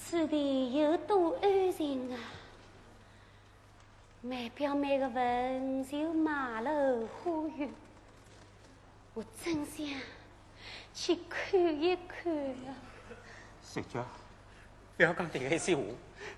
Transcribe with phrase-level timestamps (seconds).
[0.00, 2.18] 此地有多安静啊！
[4.22, 7.68] 每表每个文就马楼花园，
[9.12, 9.86] 我真想
[10.94, 12.72] 去看一看啊！
[13.62, 14.02] 小娟，
[14.96, 15.82] 不要讲这个闲话，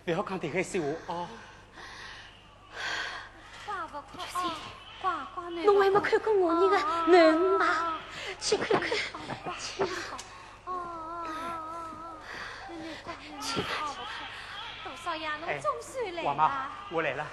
[0.04, 1.29] 不要讲这个闲话啊！
[5.64, 6.77] 侬还没看过我那个
[7.12, 8.00] 男吗？
[8.40, 8.90] 去看看，
[9.61, 9.84] 去。
[13.41, 13.62] 去。
[14.82, 16.35] 杜少爷，侬总算来了。
[16.35, 17.27] 妈，我来了。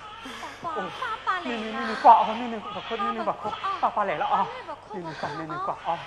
[0.61, 1.49] 爸爸，爸爸来了。
[1.49, 3.49] 奶奶，奶奶挂哦，奶奶不哭，奶奶不哭，
[3.79, 4.47] 爸爸来了啊！
[4.93, 5.99] 奶奶挂，奶奶挂啊！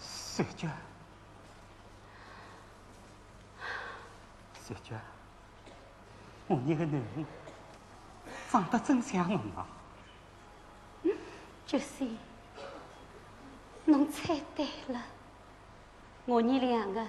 [0.00, 0.70] 小娟。
[4.54, 5.00] 小娟，
[6.46, 7.26] 我那个男人
[8.50, 9.66] 长得真像侬啊！
[11.68, 11.86] 就是，
[13.84, 15.02] 侬猜对了，
[16.24, 17.06] 我你两个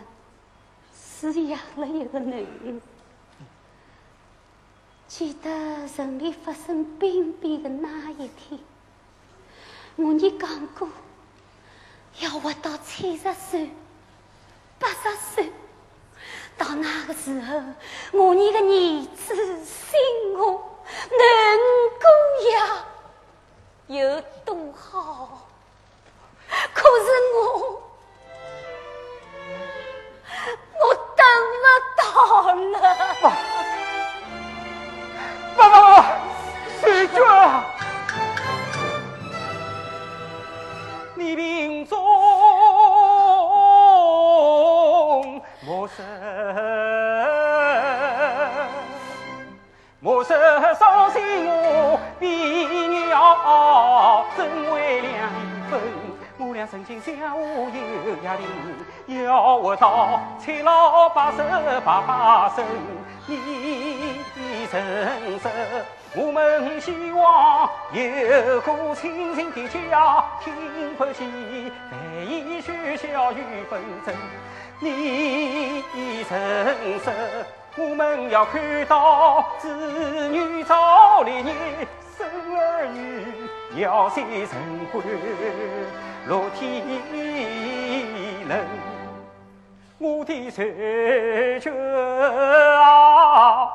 [0.93, 2.81] 是养了一个男人。
[5.07, 8.59] 记得城里发生兵变的那一天，
[9.95, 10.89] 我你讲过
[12.19, 13.71] 要活到七十岁、
[14.77, 15.49] 八十岁。
[16.57, 17.63] 到那个时候，
[18.11, 19.97] 我你的儿子信
[20.33, 21.19] 我，能
[21.97, 22.85] 过呀，
[23.89, 25.47] 有多好？
[26.75, 27.39] 可是我，
[30.79, 31.25] 我等
[31.61, 31.98] 不
[59.69, 61.37] 活到七老八十
[61.85, 62.65] 八八生。
[63.27, 63.35] 你
[64.71, 65.51] 人生，
[66.15, 74.15] 我们希望有个清静的家，听不见蜚语喧嚣与纷争。
[74.79, 75.83] 你
[76.27, 77.13] 人生。
[77.77, 79.69] 我们要看到子
[80.29, 81.53] 女早立业，
[82.17, 82.27] 生
[82.57, 82.87] 儿。
[82.87, 84.57] 女要先成
[84.91, 85.03] 婚，
[86.25, 86.83] 落天
[88.47, 88.88] 人。
[90.01, 91.69] 我的追求
[92.81, 93.69] 啊，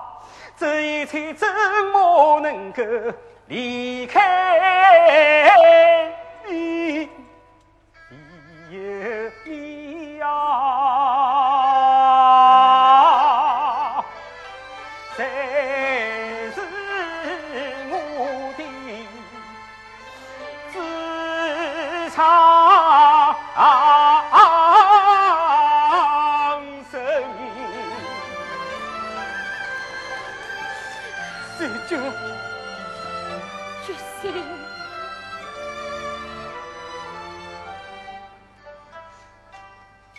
[0.56, 1.46] 这一切怎
[1.92, 2.82] 么能够
[3.48, 5.50] 离开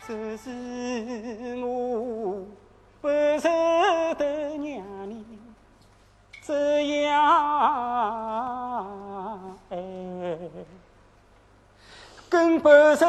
[0.08, 0.52] 只是
[1.66, 2.46] 我
[3.02, 3.08] 不
[3.40, 3.48] 值
[4.20, 4.24] 得
[4.56, 5.26] 让你
[6.44, 7.12] 这样
[9.72, 9.78] 爱，
[12.30, 13.04] 更不值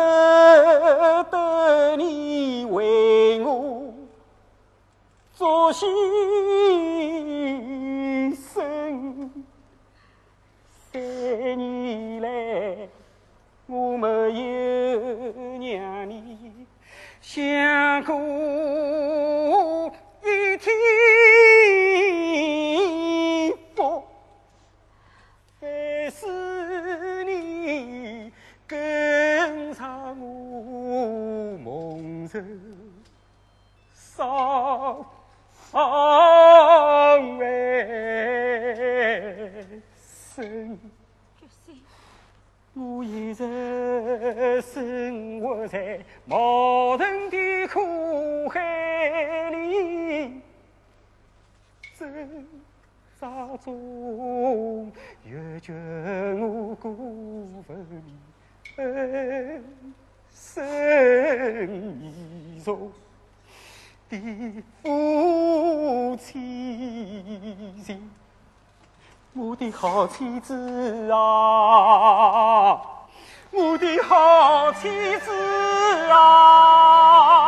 [1.30, 3.92] 得你为我
[5.34, 5.84] 做牺
[8.34, 9.28] 牲。
[10.90, 12.88] 三年来
[13.66, 15.45] 我没有。
[18.06, 18.45] 想
[53.18, 54.92] 沙中
[55.24, 55.72] 越觉
[56.34, 57.86] 我孤坟
[60.30, 60.62] 生
[62.02, 62.92] 意重。
[64.08, 67.74] 的夫妻
[69.32, 72.80] 我的好妻子啊，
[73.50, 74.88] 我的好妻
[75.18, 75.32] 子
[76.12, 77.45] 啊，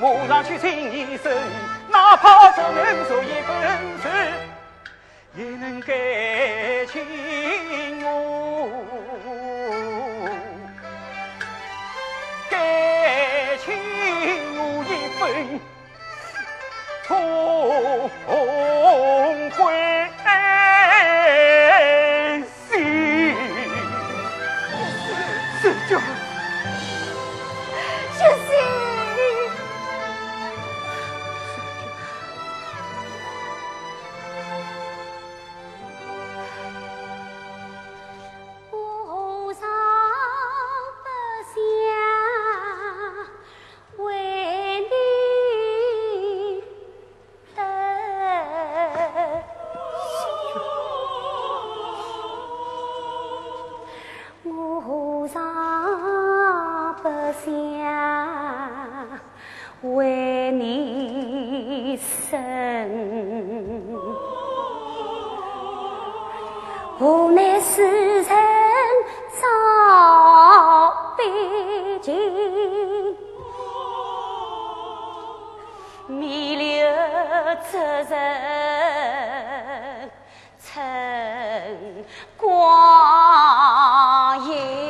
[0.00, 0.08] 我。
[0.10, 1.32] 我马上去请医生，
[1.90, 3.50] 哪怕只能做一份
[4.02, 4.08] 事，
[5.36, 7.02] 也能给请
[67.00, 68.26] 无奈世人
[69.40, 69.46] 遭
[71.16, 71.22] 悲
[72.02, 72.12] 剧，
[76.08, 76.84] 弥留
[77.70, 77.78] 之
[78.10, 78.10] 人
[80.60, 80.82] 成
[82.36, 82.44] 光
[84.44, 84.88] 阴。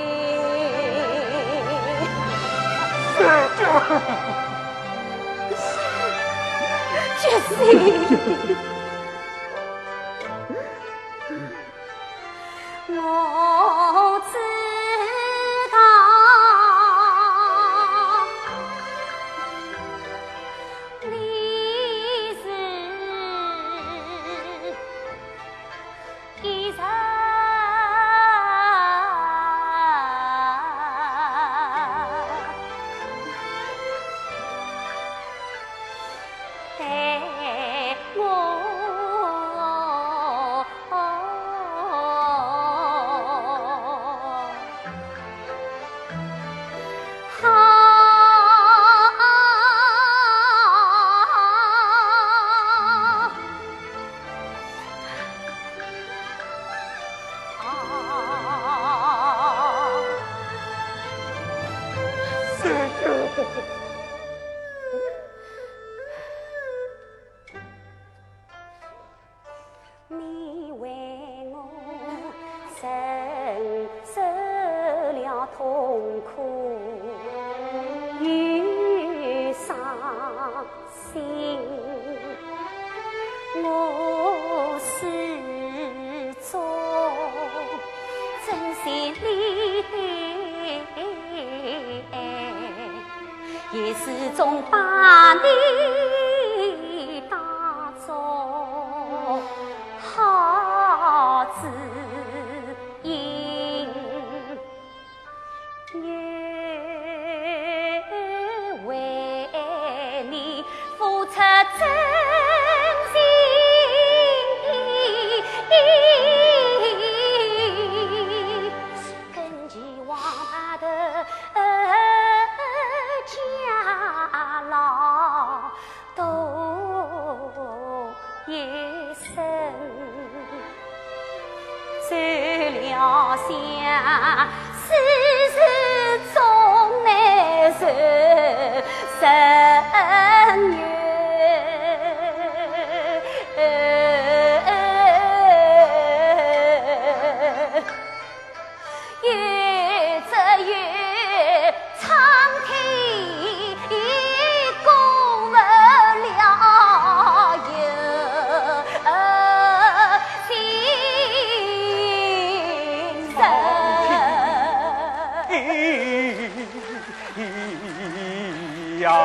[94.39, 95.98] 送把你。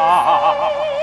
[0.03, 0.93] 啊。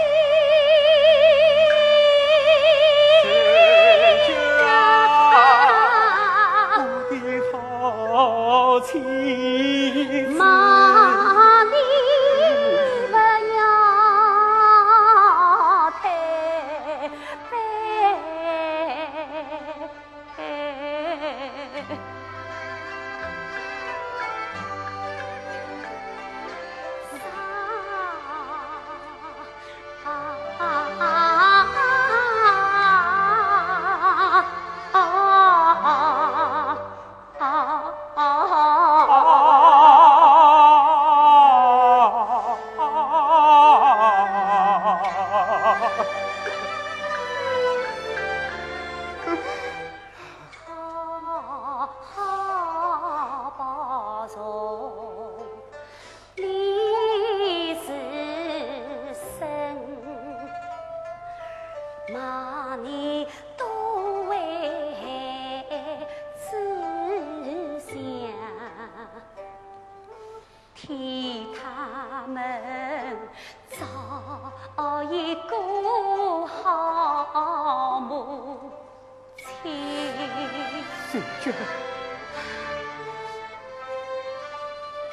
[81.42, 81.50] 这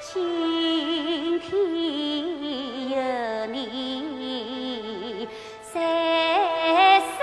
[0.01, 1.57] 今天
[2.89, 2.97] 有
[3.45, 5.25] 你
[5.73, 7.15] 在身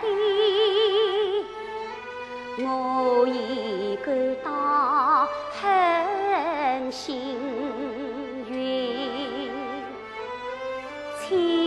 [0.00, 0.02] 边，
[2.66, 2.68] 我
[3.28, 4.10] 已感
[4.42, 5.62] 到很
[6.90, 7.14] 幸
[8.50, 8.52] 运。
[11.28, 11.61] 请。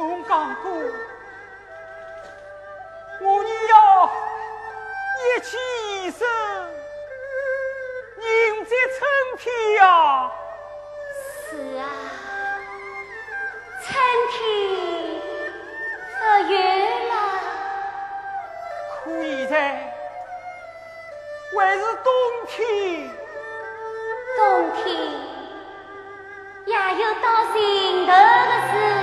[0.00, 0.70] 侬讲过，
[3.20, 4.10] 我你要
[5.18, 5.58] 一起
[6.06, 6.26] 一生
[8.16, 8.98] 迎接春
[9.36, 10.32] 天呀、
[11.50, 11.84] 是啊，
[13.82, 13.92] 春
[14.30, 14.40] 天
[16.16, 17.12] 不了。
[19.04, 19.54] 可现在
[21.52, 22.10] 还是冬
[22.46, 22.56] 天。
[24.38, 24.40] 冬
[24.76, 24.86] 天
[26.64, 28.14] 也有到尽头的
[28.70, 28.99] 时候。